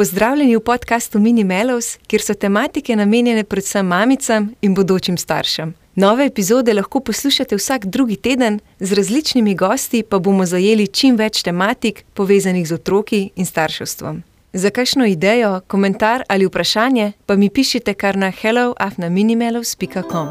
[0.00, 5.74] Pozdravljeni v podkastu Mini Melos, kjer so tematike namenjene predvsem mamicam in bodočim staršem.
[5.94, 11.42] Nove epizode lahko poslušate vsak drugi teden, z različnimi gosti pa bomo zajeli čim več
[11.42, 14.22] tematik povezanih z otroki in starševstvom.
[14.52, 20.28] Za kakšno idejo, komentar ali vprašanje pa mi pišite kar na helloafnaminimelos.com.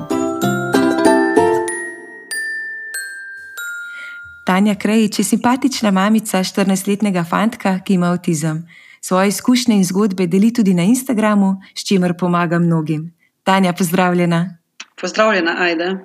[4.45, 8.65] Tanja Krejič je simpatična mamica 14-letnega fantka, ki ima avtizem.
[9.01, 13.13] Svoje izkušnje in zgodbe deli tudi na Instagramu, s čimer pomaga mnogim.
[13.43, 14.57] Tanja, pozdravljena.
[15.01, 15.97] Pozdravljena, Aida.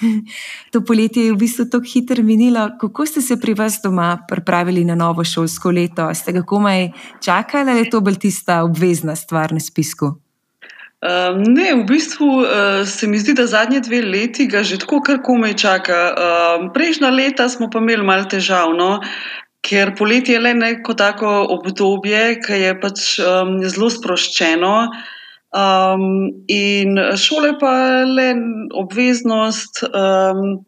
[0.72, 2.70] To poletje je v bistvu tako hitro minilo.
[2.80, 6.14] Kako ste se pri vas doma pripravili na novo šolsko leto?
[6.14, 6.90] Ste ga komaj
[7.24, 10.16] čakali ali je to bolj tista obvezna stvar na spisku?
[11.00, 15.00] Um, ne, v bistvu uh, se mi zdi, da zadnje dve leti ga že tako
[15.00, 15.96] kar komaj čaka.
[16.12, 19.00] Um, prejšnja leta smo pa imeli malo težav, no?
[19.66, 24.74] Ker poletje je le neko tako obdobje, ki je pač um, zelo sproščeno.
[25.50, 27.72] Um, in šole pa
[28.06, 28.28] le
[28.78, 29.82] obveznost.
[29.90, 30.60] Um,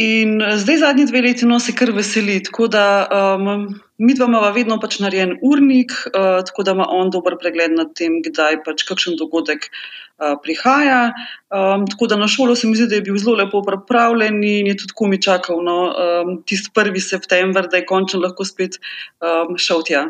[0.00, 2.40] in zdaj, zadnji dve leti, no, se kar veseli.
[2.46, 7.10] Tako da um, mi dva imamo vedno pač narejen urnik, uh, tako da ima on
[7.14, 11.12] dober pregled nad tem, kdaj pač kakšen dogodek uh, prihaja.
[11.54, 14.72] Um, tako da na šolo se mi zdi, da je bil zelo lepo pripravljen in
[14.72, 18.80] je tudi komi čakal no, um, tisti prvi september, da je končno lahko spet
[19.22, 20.08] um, šel tja.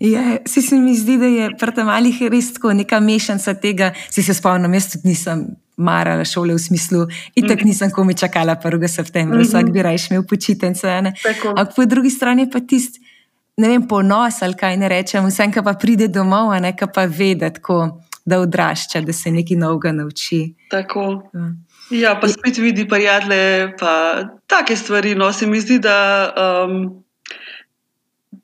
[0.00, 3.92] Je, si se mi zdi, da je pri malih res tako neka mešanca tega.
[4.10, 7.68] Si se spomnim, jaz tudi nisem marala šole v smislu, in tako mhm.
[7.68, 8.88] nisem komi čakala 1.
[8.88, 9.72] septembra, vsak mhm.
[9.72, 10.88] bi raje imel počitnice.
[10.88, 13.00] Ampak po drugi strani pa tisti,
[13.56, 17.04] ne vem, ponos ali kaj ne rečem, vsem, ki pa pride domov, a ne pa
[17.04, 17.60] vedeti,
[18.26, 20.54] da odrašča, da se nekaj novega nauči.
[20.70, 21.30] Tako.
[21.34, 21.52] Ja.
[21.90, 25.14] Ja, pa spet vidi prijatelje, pa take stvari.
[25.14, 26.32] No, se mi zdi, da
[26.66, 27.04] um,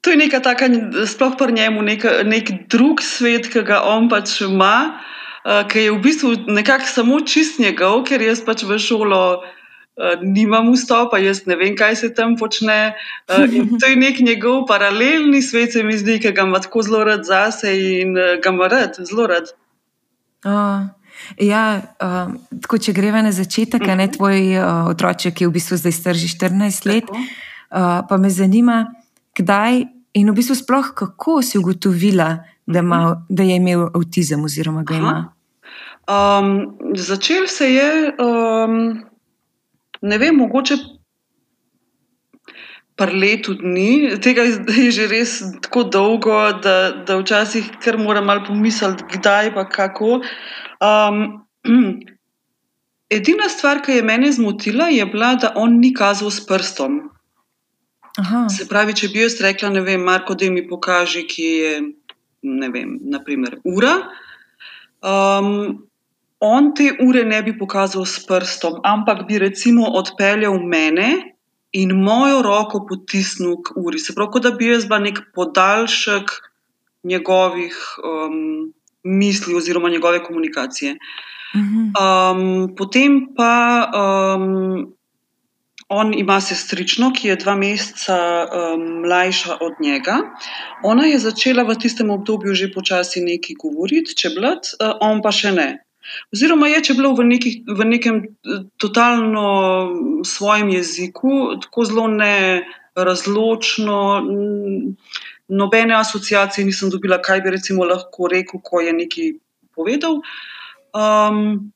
[0.03, 0.67] to je neka taka,
[1.07, 4.99] sploh pri njemu, nek, nek drug svet, ki ga on pač ima,
[5.47, 9.43] uh, ki je v bistvu nekako samo čist njegov, ker jaz pač v šolo.
[9.93, 12.97] Uh, nimam vstopa, jaz ne vem, kaj se tam počne.
[13.29, 13.45] Uh,
[13.79, 17.29] to je nek njegov paralelni svet, se mi zdi, ki ga ima tako zelo rad
[17.29, 19.53] zase in uh, ga ima rad, zelo rad.
[20.43, 20.89] Uh,
[21.39, 22.33] ja, uh,
[22.65, 23.97] tako če greva na začetek, uh -huh.
[23.97, 24.17] ne mhm.
[24.17, 29.02] tvoj uh, otroček, ki je v bistvu zdaj strži 14 let, uh, pa me zanima,
[29.39, 33.23] kdaj in v bistvu sploh kako si ugotovila, da, ima, mhm.
[33.29, 35.17] da je imel avtizem oziroma ga ima?
[36.09, 39.05] Um, začel se je, um,
[40.03, 40.77] ne vem, mogoče
[42.97, 48.45] par letu dni, tega je že res tako dolgo, da, da včasih kar moram malo
[48.47, 50.21] pomisliti, kdaj pa kako.
[50.83, 51.47] Um,
[53.17, 57.01] edina stvar, ki je mene zmotila, je bila, da on ni kazal s prstom.
[58.21, 58.49] Aha.
[58.53, 61.73] Se pravi, če bi jaz rekla, ne vem, Marko, da mi pokaži, ki je,
[62.45, 63.95] ne vem, naprimer, ura.
[65.01, 65.89] Um,
[66.45, 71.09] on te ure ne bi pokazal s prstom, ampak bi recimo odpeljal mene
[71.73, 73.99] in mojo roko potisnil k uri.
[73.99, 76.37] Se pravi, da bi jaz bila nek podaljšek
[77.09, 80.99] njegovih um, misli oziroma njegove komunikacije.
[81.57, 83.55] Um, potem pa.
[83.97, 84.93] Um,
[85.93, 90.17] On ima sestrično, ki je dva meseca um, mlajša od njega.
[90.89, 95.33] Ona je začela v tistem obdobju že počasi nekaj govoriti, če blad, uh, on pa
[95.35, 95.69] še ne.
[96.33, 99.45] Oziroma, je če bilo v, nekih, v nekem uh, totalno
[100.25, 104.01] svojem jeziku, tako zelo nerazločno,
[105.53, 107.53] nobene asociacije nisem dobila, kaj bi
[107.85, 109.33] lahko rekel, ko je nekaj
[109.75, 110.21] povedal.
[110.93, 111.73] Um,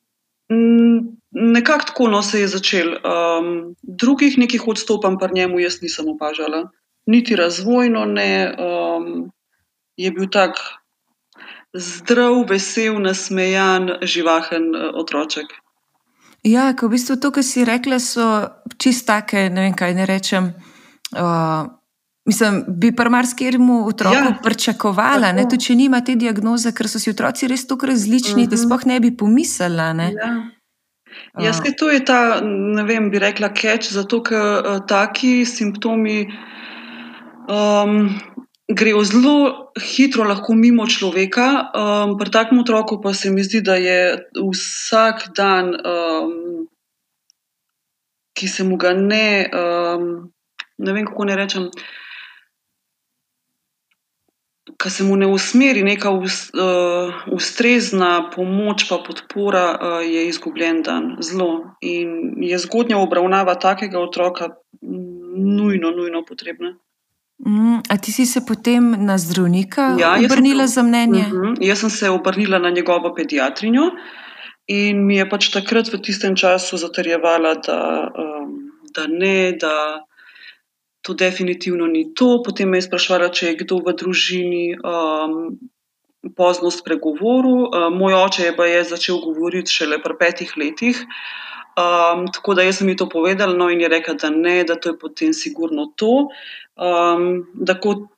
[1.30, 2.88] Nekako tako no, se je začel.
[2.88, 6.70] Um, drugih nekih odstopanj pri njemu jaz nisem opažala,
[7.06, 8.56] niti razvojno ne.
[8.58, 9.30] Um,
[9.96, 10.60] je bil tak
[11.74, 15.52] zdrav, vesel, nasmejan, živahen uh, otroček.
[16.46, 18.46] Ja, v bistvu to, kar si rekla, so
[18.78, 20.52] čist take, ne vem kaj ne rečem.
[21.10, 21.66] Uh,
[22.26, 27.12] Mislim, bi pa marsikemu otroku ja, pričakovala, tudi če nima te diagnoze, ker so si
[27.12, 28.50] otroci res tako različni, uh -huh.
[28.50, 28.64] da mhm.
[28.64, 29.92] sploh ne bi pomislila.
[29.92, 30.12] Ne?
[30.12, 30.32] Ja.
[31.42, 36.26] Jaz, ki to je ta, ne vem, bi rekla, catch, zato ker uh, taki simptomi
[37.48, 38.08] um,
[38.68, 41.70] grejo zelo hitro, lahko mimo človeka.
[41.74, 46.66] Um, pri takem otroku pa se mi zdi, da je vsak dan, um,
[48.34, 50.32] ki se mu ga ne, um,
[50.78, 51.70] ne vem, kako ne rečem
[54.82, 56.24] ki se mu ne usmeri neka uh,
[57.32, 61.16] ustrezna pomoč, pa podpora, uh, je izgubljen dan.
[61.22, 61.76] Zelo.
[61.80, 64.48] In je zgodnja obravnava takega otroka
[65.36, 66.74] nujno, nujno potrebna.
[67.46, 71.22] Mm, a ti si se potem na zdravnika Ja, obrnila se- za mnenje?
[71.28, 71.54] Mhm.
[71.60, 73.82] Jaz sem se obrnila na njegovo pediatrinjo
[74.66, 80.00] in mi je pač takrat v tistem času zatrjevala, da, um, da ne, da
[81.06, 82.42] to definitivno ni to.
[82.42, 85.54] Potem me je sprašvala, če je kdo v družini um,
[86.34, 87.70] pozno spregovoril.
[87.70, 91.04] Um, moj oče je baje začel govoriti šele pri petih letih.
[91.76, 94.94] Um, tako da sem ji to povedala, no, in je rekla, da ne, da to
[94.94, 96.26] je potem sigurno to.
[96.74, 98.08] Um, da kot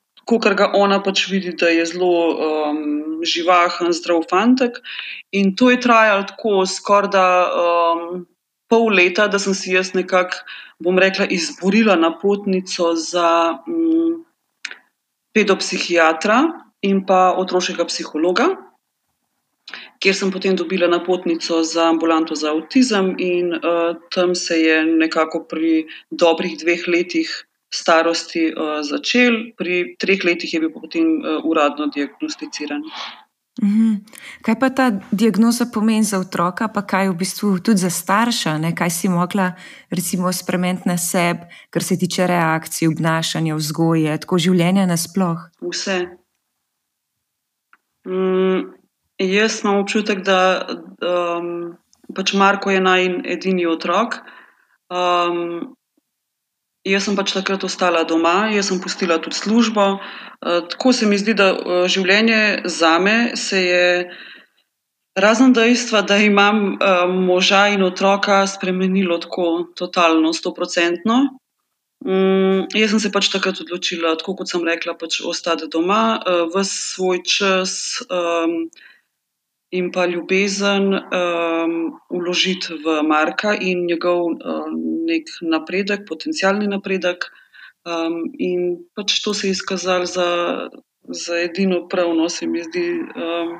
[0.41, 4.81] kar ga ona pač vidi, da je zelo um, živahen, zdrav fantek.
[5.31, 8.25] In to je trajalo tako skoraj da um,
[8.69, 10.43] pol leta, da sem si jaz nekako,
[10.79, 14.23] bom rekla, izborila napotnico za um,
[15.33, 16.43] pedopsihiatra
[16.85, 18.47] in pa otroškega psihologa,
[19.99, 25.43] kjer sem potem dobila napotnico za ambulanto za avtizem, in uh, tam se je nekako
[25.49, 27.33] pri dobrih dveh letih
[27.73, 32.85] starosti uh, začel, pri treh letih je bil potem uh, uradno diagnosticiran.
[33.63, 33.95] Mhm.
[34.41, 38.57] Kaj pa ta diagnoza pomeni za otroka, pa kaj v bistvu tudi za starša?
[38.57, 38.75] Ne?
[38.75, 39.51] Kaj si mogla
[39.91, 45.49] recimo spremeniti na sebi, kar se tiče reakcij, obnašanja, vzgoje, tako življenja nasploh?
[45.61, 45.99] Vse.
[48.07, 48.71] Mm,
[49.19, 50.39] jaz imam občutek, da
[51.03, 51.75] um,
[52.15, 54.21] pač Marko je naj edini otrok.
[54.89, 55.75] Um,
[56.87, 59.99] jaz sem pač takrat ostala doma, jaz sem pustila tudi službo.
[59.99, 63.87] Uh, tako se mi zdi, da uh, življenje zame se je,
[65.19, 71.25] razen dejstva, da imam uh, moža in otroka, spremenilo tako totalno, stoprocentno.
[72.05, 76.21] Mm, jaz sem se pač takrat odločila, tako kot sem rekla, pač ostati doma,
[76.53, 78.69] v svoj čas um,
[79.71, 81.75] in pa ljubezen um,
[82.09, 84.73] vložiti v Marka in njegov um,
[85.05, 87.29] nek napredek, potencialni napredek.
[87.85, 90.29] Um, in pač to se je izkazalo za,
[91.07, 92.87] za edino pravno, se mi zdi.
[93.15, 93.55] Um,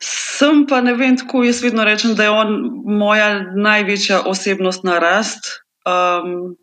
[0.00, 2.56] sem pa ne vem, tako jaz vedno rečem, da je on
[2.86, 5.60] moja največja osebnostna rast.
[5.84, 6.56] Um,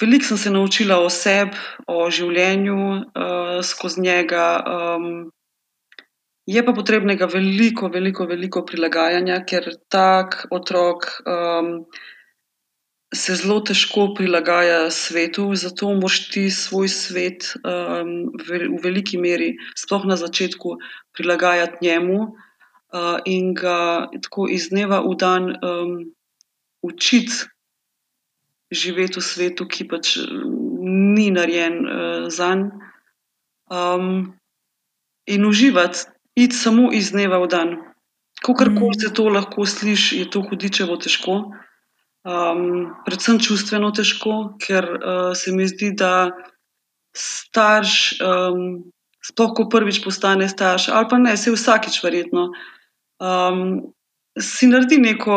[0.00, 4.46] Veliko sem se naučila o sebi, o življenju uh, skozi njega.
[4.64, 5.28] Um,
[6.46, 11.84] je pa potrebnega veliko, veliko, veliko prilagajanja, ker tak otrok um,
[13.14, 19.54] se zelo težko prilagaja svetu, zato moraš ti svoj svet um, v, v veliki meri,
[19.76, 20.76] sploh na začetku,
[21.16, 25.96] prilagajati njemu uh, in ga tako iz dneva v dan um,
[26.86, 27.50] učiti
[28.70, 30.14] živeti v svetu, ki pač
[30.80, 32.70] ni narejen uh, zanj.
[33.70, 34.38] Um,
[35.26, 37.68] in uživati, iti samo iz dneva v dan.
[38.40, 39.00] Kakorkoli Mm.
[39.00, 41.52] se to lahko sliši, je to hudičevo težko.
[42.24, 46.30] Um, predvsem čustveno težko, ker uh, se mi zdi, da
[47.16, 48.92] starš, um,
[49.24, 52.52] sploh ko prvič postane starš, ali pa ne, se vsakič verjetno,
[53.20, 53.92] um,
[54.38, 55.36] si naredi neko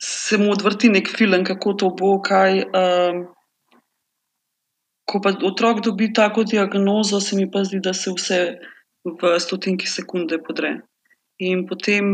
[0.00, 2.62] se mu odvrti nek film, kako to bo, kaj.
[2.70, 3.26] Um,
[5.06, 8.40] ko pa otrok dobi tako diagnozo, se mi pa zdi, da se vse
[9.06, 10.80] v stotinki sekunde podre.
[11.38, 12.06] In potem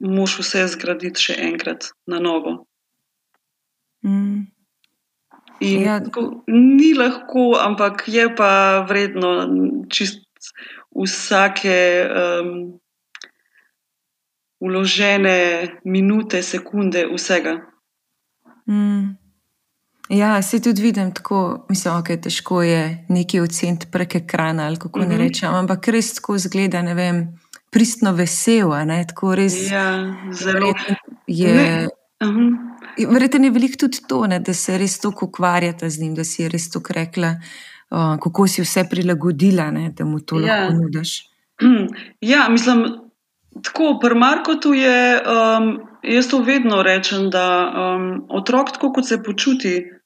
[0.00, 2.64] moš vse zgraditi še enkrat na novo.
[4.06, 4.48] Mm.
[5.60, 6.00] In Ja.
[6.00, 9.44] tako, ni lahko, ampak je pa vredno
[9.92, 10.24] čist
[10.96, 12.80] vsake um,
[14.60, 17.60] vložene minute, sekunde, vsega.
[18.64, 19.19] Mm.
[20.10, 24.76] Ja, se tudi vidim tako, mislim, da okay, težko je nekaj oceniti prek ekrana ali
[24.76, 25.18] kako ne Mhm.
[25.18, 27.20] rečem, ampak res tako zgleda, ne vem,
[27.70, 29.92] pristno vesel, a ne, tako res Ja,
[30.32, 30.72] zelo.
[31.26, 31.54] je.
[31.54, 31.88] Ne.
[32.22, 32.48] Mhm.
[33.06, 36.42] Verjetno je veliko tudi to, ne, da se res tako ukvarjata z njim, da si
[36.42, 37.36] je res tako rekla,
[37.90, 40.56] uh, kako si vse prilagodila, ne, da mu to Ja.
[40.58, 41.14] lahko nudiš.
[42.20, 42.84] Ja, mislim,
[43.62, 45.70] tako pri Markotu je, um,
[46.04, 49.99] jaz to vedno rečem, da um, otrok, tako kot se počuti, uh,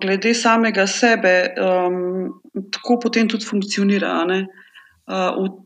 [0.00, 2.40] glede samega sebe, um,
[2.72, 4.12] tako potem tudi funkcionira.
[5.36, 5.64] v-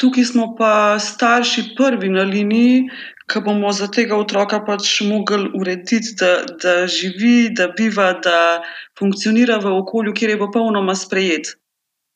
[0.00, 2.88] tukaj smo pa starši prvi na liniji,
[3.30, 6.30] ki bomo za tega otroka pač mogli urediti, da,
[6.62, 8.62] da živi, da biva, da
[8.98, 11.54] funkcionira v okolju, kjer je popolnoma sprejet.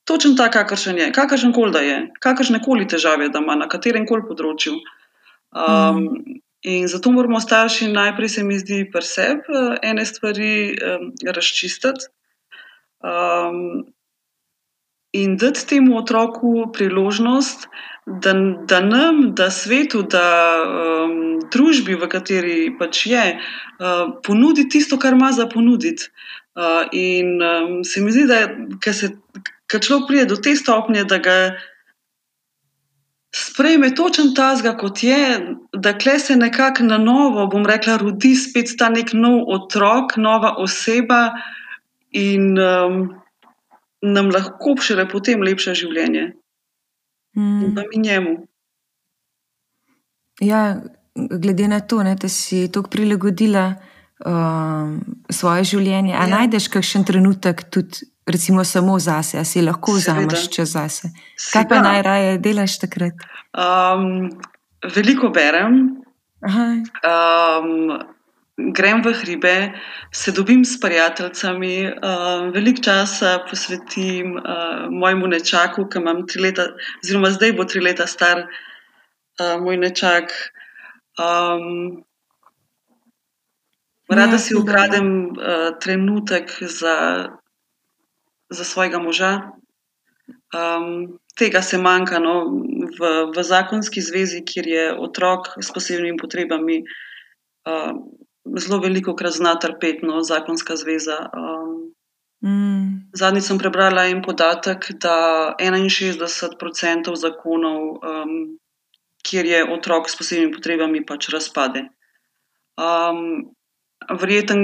[0.05, 4.09] Točen tak, kakršen je, kakršen koli da je, kakršne koli težave da ima, na katerem
[4.09, 4.75] koli področju.
[5.55, 11.11] Um, in zato moramo starši najprej, se mi zdi, pri sebi eh, ene stvari um,
[11.27, 12.09] razčistiti.
[13.05, 13.85] Um,
[15.13, 17.69] in dati temu otroku priložnost,
[18.07, 18.33] da,
[18.69, 20.25] da nam, da svetu, da
[20.65, 26.09] um, družbi, v kateri pač je, uh, ponudi tisto, kar ima za ponuditi.
[26.55, 28.41] Uh, in um, se mi zdi, da
[29.71, 31.39] ko človek pride do te stopnje, da ga
[33.35, 35.41] sprejme točen tazga, kot je,
[35.73, 40.55] da kle se nekako na novo, bom rekla, rodi spet ta nek nov otrok, nova
[40.63, 41.33] oseba
[42.15, 43.01] in um,
[44.03, 46.29] nam lahko šele potem lepše življenje
[47.37, 47.75] mm.
[47.93, 48.37] in njemu.
[50.41, 50.63] Ja,
[51.15, 54.95] glede na to, ne, da si tako prilagodila uh,
[55.31, 56.39] svoje življenje, ali ja.
[56.39, 61.11] najdeš kakšen trenutek tudi, recimo, samo zase, ali si lahko vzameš čas zase?
[61.53, 63.15] Kaj pa najraje delaš takrat?
[63.53, 64.31] Um,
[64.95, 66.05] veliko berem.
[66.45, 67.99] Um,
[68.57, 69.73] grem v hribe,
[70.13, 76.69] se dobim s prijateljicami, uh, veliko časa posvetim uh, mojemu nečaku, ki imam tri leta,
[77.03, 80.33] oziroma zdaj bo tri leta star uh, moj nečak.
[81.19, 82.05] Um,
[84.11, 87.29] rada ja, si ukradem uh, trenutek za,
[88.55, 89.51] za svojega moža.
[90.55, 92.47] Um, tega se manjka no,
[92.99, 96.85] v, v zakonski zvezi, kjer je otrok s posebnimi potrebami.
[97.67, 97.93] Uh,
[98.59, 101.19] zelo veliko krat zna trpeti, no, zakonska zveza.
[101.35, 101.95] Um,
[102.45, 103.11] mm.
[103.15, 108.37] Zadnjič sem prebrala en podatek, da 61% zakonov, um,
[109.25, 111.89] kjer je otrok s posebnimi potrebami, pač razpade.
[112.79, 113.51] Um,
[114.05, 114.57] Verjetno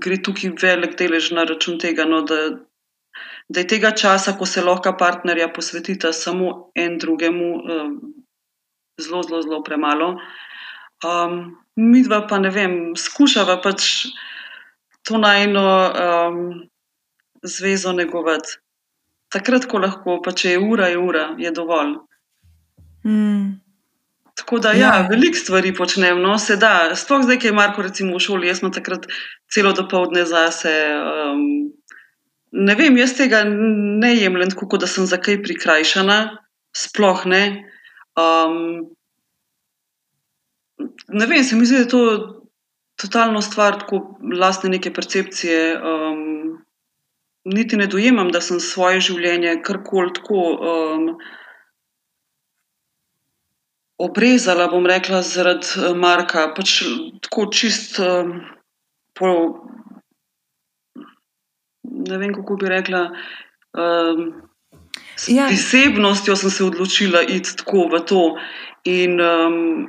[0.00, 2.36] gre tukaj velik delež na račun tega, no, da,
[3.48, 7.94] da je tega časa, ko se lahko partnerja posvetita samo en drugemu, um,
[9.00, 10.16] zelo, zelo, zelo premalo.
[11.04, 14.08] Um, mi dva pa ne vem, skušava pač
[15.06, 16.42] to najno um,
[17.42, 18.58] zvezo negovati.
[19.32, 21.96] Takrat, ko lahko, pa če je ura, je ura, je dovolj.
[23.04, 23.60] Mm.
[24.38, 25.06] Tako da, ja, ja.
[25.10, 26.94] veliko stvari počnem, no, se da.
[26.96, 29.08] Sploh zdaj, ki je Marko, recimo, v šoli, jaz sem takrat
[29.52, 30.72] celo dopoledne zase.
[30.96, 31.77] Um,
[32.52, 36.18] ne vem, jaz tega ne jemljem tako, da sem za kaj prikrajšana,
[36.76, 37.42] sploh ne.
[38.18, 38.88] Um,
[41.08, 42.02] ne vem, se mi zdi, da je to
[42.98, 45.78] totalno stvar tako lastne neke percepcije.
[45.78, 46.64] Um,
[47.44, 51.08] niti ne dojemam, da sem svoje življenje karkoli tako um,
[53.98, 56.48] obrezala, bom rekla, zaradi uh, Marka.
[56.56, 56.80] Pač
[57.28, 58.00] tako čist.
[58.02, 58.40] Um,
[59.18, 59.30] po,
[62.08, 63.08] ne vem, kako bi rekla.
[63.76, 64.28] Um,
[65.18, 65.48] S ja.
[65.50, 68.22] posebnostjo sem se odločila iti tako v to.
[68.86, 69.88] In um,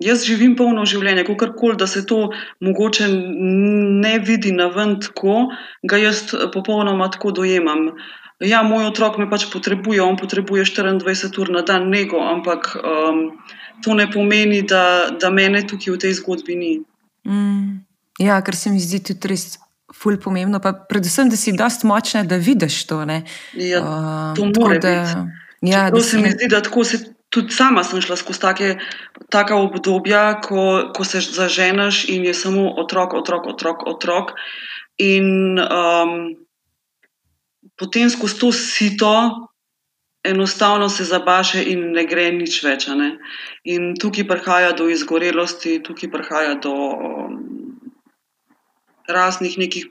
[0.00, 2.30] Jaz živim polno življenje, kako koli, da se to
[2.64, 5.50] mogoče ne vidi na ven tako,
[5.84, 7.90] ga jaz eh, popolnoma tako dojemam.
[8.40, 13.26] Ja, moj otrok me pač potrebuje, on potrebuje 24 ur na dan nego, ampak um,
[13.84, 16.70] to ne pomeni, da, da mene tukaj v tej zgodbi ni.
[17.28, 17.84] Mm,
[18.24, 19.60] ja, ker se mi zdi tudi res.
[19.94, 23.00] Ful pomembno, pa predvsem, da si dost močna, da vidiš to.
[23.54, 23.80] Ja,
[24.36, 24.90] to uh, mora da,
[25.60, 28.70] ja, da se mi zdi, da tako se tudi sama sem šla skozi take,
[29.30, 33.86] taka obdobja, ko, ko se zaženeš in je samo otrok, otrok, otrok.
[33.86, 34.34] otrok.
[34.98, 36.34] In um,
[37.78, 39.14] potem skozi to sito,
[40.24, 42.88] enostavno se zabaše in ne gre nič več.
[42.92, 43.14] Ne?
[43.64, 47.38] In tukaj prihaja do izgorelosti, tukaj prihaja do um,
[49.12, 49.88] raznih nekih.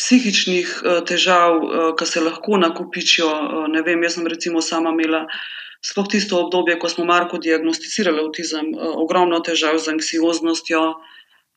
[0.00, 3.28] Psihičnih uh, težav, uh, ki se lahko nakupičijo.
[3.28, 5.26] Uh, ne vem, jaz sem recimo sama imela
[5.80, 10.94] sploh tisto obdobje, ko smo Marko diagnosticirali avtizem, eh, ogromno težav z anksioznostjo.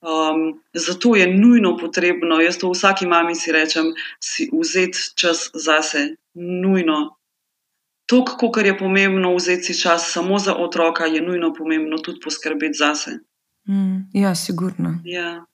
[0.03, 6.15] Um, zato je nujno potrebno, jaz to vsaki mami si rečem, si vzeti čas zase,
[6.35, 7.15] nujno.
[8.05, 12.77] To, kako je pomembno vzeti si čas samo za otroka, je nujno pomembno tudi poskrbeti
[12.77, 13.11] zase.
[13.69, 14.99] Mm, ja, sigurno.
[15.05, 15.45] Ja.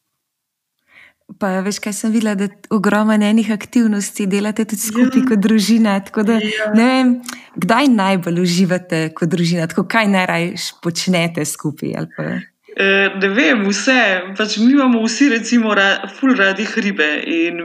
[1.37, 5.25] Pa veš, kaj sem videla, da ogromno enih aktivnosti delate tudi skupaj ja.
[5.29, 5.97] kot družina.
[6.01, 6.69] Da, ja.
[6.73, 7.19] vem,
[7.53, 11.93] kdaj najbolj uživate kot družina, tako kaj najraje počnete skupaj?
[12.17, 12.89] E,
[13.21, 13.99] ne vem, vse.
[14.39, 17.61] Pač mi imamo vsi, recimo, ra, ful radi hribe in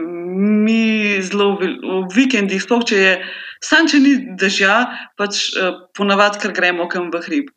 [0.65, 3.17] mi zelo v vikendih, sploh če je.
[3.65, 4.75] Sam, če ni dežja,
[5.17, 7.53] pač uh, ponavadi, ker gremo kam v hrib.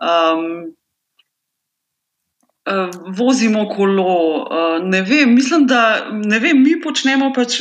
[0.00, 0.70] Um,
[2.70, 4.44] uh, vozimo kolo.
[4.44, 7.60] Uh, ne vem, mislim, da ne vem, mi počnemo pač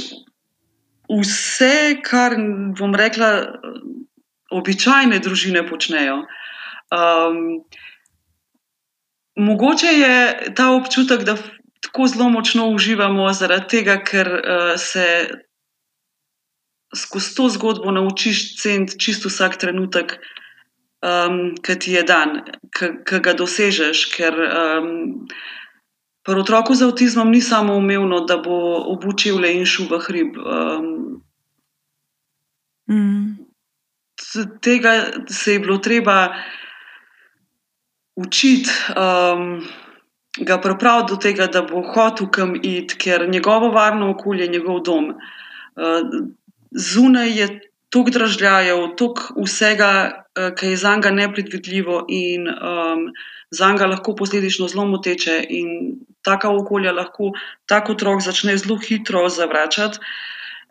[1.09, 2.37] vse, kar
[2.77, 3.31] bom rekla,
[4.53, 6.23] običajne družine počnejo.
[6.93, 7.63] Um,
[9.35, 10.15] mogoče je
[10.55, 11.37] ta občutek, da
[11.85, 15.05] tako zelo močno uživamo, zaradi tega, ker uh, se
[16.95, 20.17] skozi to zgodbo naučiš ceniti čisto vsak trenutek,
[21.01, 22.41] um, ki ti je dan,
[22.75, 24.05] ki ga dosežeš.
[24.15, 25.27] Ker um,
[26.23, 30.37] pri otroku z avtizmom ni samo umevno, da bo obučil le in šel v hrib.
[30.37, 30.87] Um,
[32.91, 33.27] mm.
[34.61, 36.35] Tega se je bilo treba
[38.15, 38.69] učiti.
[38.95, 39.63] Um,
[40.39, 44.77] Ga pripraviti do tega, da bo hotel kam iti, ker njegovo varno okolje je njegov
[44.85, 45.09] dom.
[45.09, 46.05] Uh,
[46.71, 47.47] zunaj je
[47.89, 53.05] toliko dražljajev, toliko vsega, ki je za njega nepredvidljivo in um,
[53.51, 55.45] za njega lahko posledično zelo moteče.
[55.49, 57.31] In taka okolja lahko
[57.65, 59.99] tako otrok začne zelo hitro zavračati.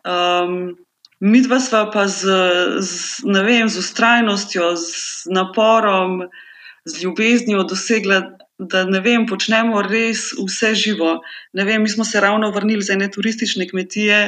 [0.05, 0.77] Um,
[1.19, 2.31] Mi dva sva pa z,
[2.79, 6.21] z, vem, z ustrajnostjo, z naporom,
[6.87, 8.21] z ljubeznijo dosegla
[8.59, 11.19] da ne vem, počnemo res vse živo.
[11.55, 14.19] Vem, mi smo se ravno vrnili z ene turistične kmetije,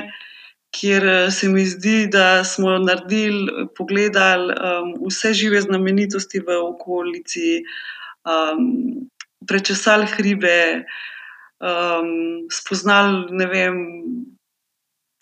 [0.72, 7.64] kjer eh, se mi zdi, da smo naredili, pogledali um, vse žive znamenitosti v okolici,
[8.26, 9.10] um,
[9.48, 10.84] prečesali hribe,
[11.60, 12.12] um,
[12.52, 13.82] spoznali vem,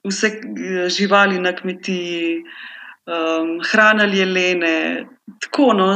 [0.08, 2.44] vse eh, živali na kmetiji,
[3.06, 5.08] um, hranili jelene.
[5.41, 5.88] Tako, no,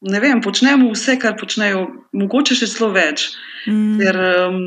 [0.00, 3.30] ne vem, počnemo vse, kar počnejo, mogoče še celo več.
[3.68, 4.00] Mm.
[4.00, 4.62] Ker um,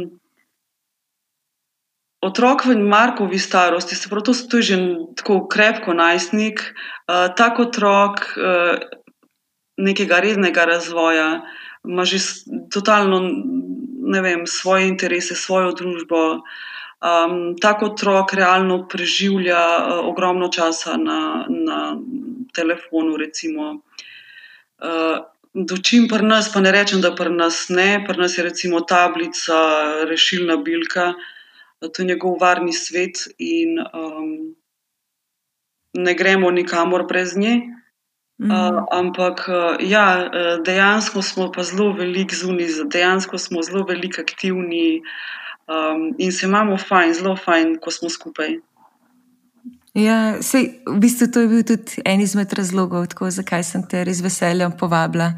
[2.26, 4.78] otrok v Markovi starosti, se pravi, to, to je že
[5.22, 8.82] tako krepko najstnik, uh, tak otrok uh,
[9.78, 11.46] nekega rednega razvoja,
[11.86, 12.18] ima že
[12.74, 13.22] totalno
[14.22, 16.42] vem, svoje interese, svojo družbo.
[17.06, 22.00] Um, tako otrok realno preživlja uh, ogromno časa na, na
[22.54, 23.86] telefonu, recimo.
[24.82, 25.22] Uh,
[25.56, 29.56] Dočim pri nas, pa ne rečem, da pri nas ne, pri nas je recimo tablica,
[30.04, 31.14] rešilna bilka,
[31.94, 34.56] to je njegov varni svet in um,
[35.94, 37.62] ne gremo nikamor brez nje.
[38.38, 38.52] Mm.
[38.52, 40.30] Uh, ampak ja,
[40.66, 45.02] dejansko smo pa zelo veliko zunaj, dejansko smo zelo veliko aktivni
[45.68, 48.58] um, in se imamo fajn, zelo fajn, ko smo skupaj.
[49.96, 54.02] Ja, sej, v bistvu to je bil tudi en izmed razlogov, tako, zakaj sem te
[54.04, 55.30] res veseljem povabila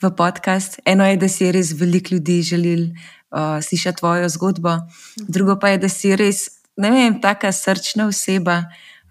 [0.00, 0.80] v podcast.
[0.88, 2.86] Eno je, da si res veliko ljudi želel
[3.36, 4.78] uh, slišati tvojo zgodbo,
[5.28, 8.62] drugo pa je, da si res, ne vem, taka srčna oseba.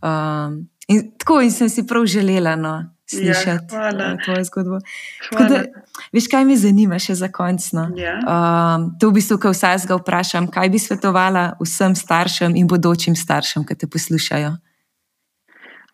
[0.01, 2.73] Um, in, tako in sem si prav želela no,
[3.09, 4.79] slišati ja, uh, tvojo zgodbo.
[5.37, 5.63] Da,
[6.13, 7.71] veš, kaj me zanima še za konc?
[7.77, 7.87] No?
[7.97, 8.17] Ja.
[8.25, 13.65] Um, to v bistvu, ko vsaj vprašam, kaj bi svetovala vsem staršem in bodočim staršem,
[13.65, 14.55] ki te poslušajo.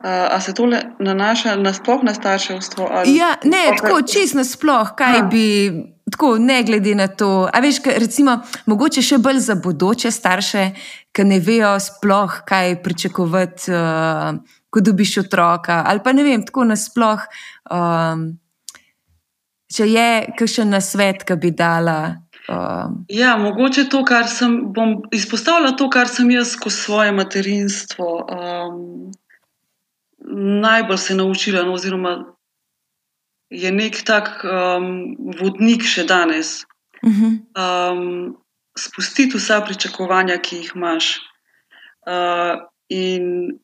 [0.03, 0.65] A se to
[0.99, 2.89] nanaša na splošno na starševstvo?
[3.05, 3.77] Ja, ne, okay.
[3.77, 5.27] tako čisto nasplošno, kaj ha.
[5.29, 5.45] bi,
[6.11, 7.49] tako ne glede na to.
[7.53, 10.65] A veš, recimo, mogoče še bolj za bodoče starše,
[11.11, 15.83] ki ne vejo sploh, kaj pričakovati, uh, ko dobiš otroka.
[15.87, 17.27] Ali pa ne vem, tako nasplošno,
[17.71, 18.27] um,
[19.71, 21.99] če je kakšen nasvet, ki bi dala.
[22.51, 23.05] Um.
[23.09, 28.11] Ja, mogoče to, kar sem, bom izpostavila, to, kar sem jaz skozi svoje materinstvo.
[28.27, 29.11] Um,
[30.61, 32.17] najbolj se naučila, no, oziroma
[33.51, 36.63] je nek tak um, vodnik še danes.
[37.03, 38.37] Um,
[38.79, 41.17] spustiti vsa pričakovanja, ki jih imaš.
[42.07, 43.59] Uh, in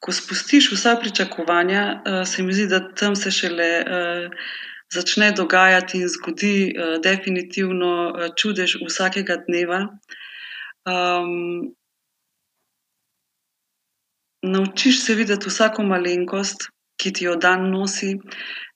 [0.00, 4.46] ko spustiš vsa pričakovanja, uh, se mi zdi, da tam se šele uh,
[4.92, 9.84] začne dogajati in zgodi uh, definitivno uh, čudež vsakega dneva.
[10.86, 11.74] Um,
[14.46, 18.16] Naučiš se videti vsako malenkost, ki ti jo dan nosi,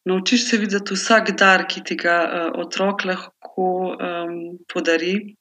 [0.05, 4.37] naučiš se videti vsak dar, ki ti ga uh, otrok lahko um,
[4.73, 5.37] podari.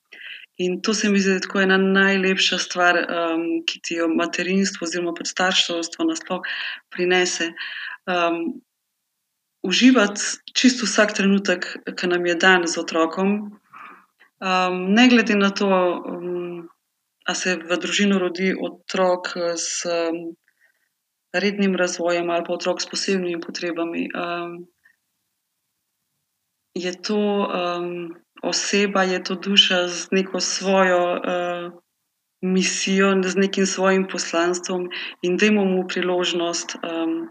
[0.60, 4.84] In to se mi zdi, da je ena najlepša stvar, um, ki ti jo materinstvo
[4.88, 6.42] oziroma podstarševstvo nasploh
[6.92, 7.54] prinese.
[8.04, 8.60] Um,
[9.64, 10.22] uživati
[10.56, 13.32] čisto vsak trenutek, ki nam je dan z otrokom,
[14.40, 16.68] um, ne glede na to, um,
[17.26, 20.36] a se v družino rodi otrok s um,
[21.34, 24.10] rednim razvojem ali pa otrok s posebnimi potrebami.
[24.16, 24.68] Um,
[26.74, 31.82] je to um, oseba, je to duša z neko svojo uh,
[32.42, 34.90] misijo, z nekim svojim poslanstvom
[35.22, 37.30] in da imamo priložnost, um,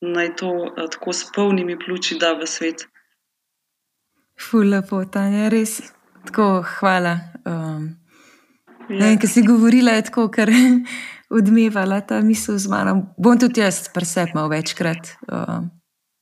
[0.00, 2.88] naj to uh, tako s polnimi pljuči da v svet.
[4.50, 5.80] Fula, potanje, res.
[6.26, 7.18] Tako, hvala.
[7.46, 8.02] Um,
[8.90, 9.12] Ja.
[9.16, 10.50] Ker si govorila, je tako, ker
[11.32, 13.14] odmevala ta misel z mano.
[13.18, 15.16] Bom tudi jaz presep malo večkrat.
[15.28, 15.64] Uh,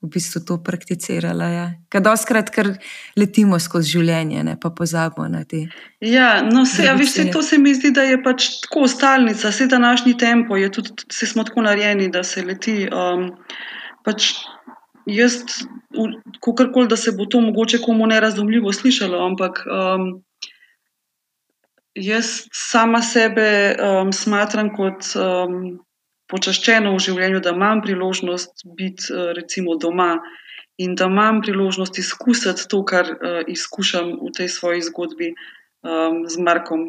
[0.00, 1.48] v bistvu to prakticirala.
[1.52, 1.66] Ja.
[1.92, 2.72] Ker doskrat, ker
[3.20, 5.66] letimo skozi življenje, ne pa pozabimo na te.
[6.00, 9.52] Ja, no, se, ja, veš, se, to se mi zdi, da je pač tako stalnica,
[9.52, 12.86] vse današnji tempo je tudi, se smo tako narejeni, da se leti.
[12.88, 13.28] Um,
[14.06, 14.32] pač
[15.10, 15.42] jaz,
[16.40, 20.14] kakorkoli, da se bo to mogoče komu nerazumljivo slišalo, ampak um,
[21.94, 25.14] jaz sama sebe um, smatram kot.
[25.16, 25.80] Um,
[26.30, 30.14] počaščeno v življenju, da imam priložnost biti eh, recimo doma
[30.80, 36.40] in da imam priložnost izkusiti to, kar uh, izkušam v tej svoji zgodbi um, z
[36.40, 36.86] Markom.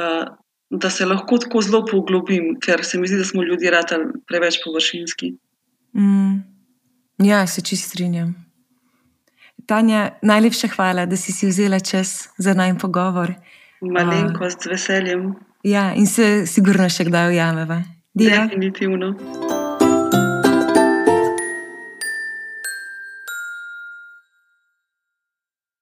[0.00, 0.30] Uh,
[0.70, 4.60] da se lahko tako zelo poglobim, ker se mi zdi, da smo ljudje radi preveč
[4.64, 5.34] površinski.
[5.98, 6.40] Mm.
[7.26, 8.32] Ja, se čist strinjam.
[9.68, 13.34] Tanja, najlepša hvala, da si, si vzela čas za naj pogovor.
[13.80, 15.30] Malenkost, z veseljem.
[15.64, 17.82] Ja, in se sigurno še kdaj ujameva.
[18.14, 19.14] Definitivno.